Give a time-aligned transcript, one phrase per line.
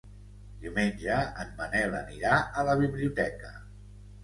[0.63, 3.55] Diumenge en Manel anirà a la biblioteca.